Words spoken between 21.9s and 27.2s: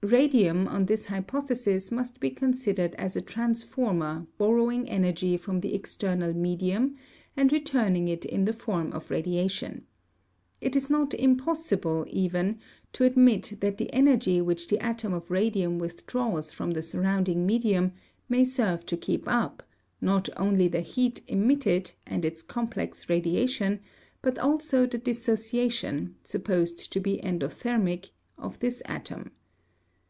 and its complex radiation, but also the dissociation, supposed to be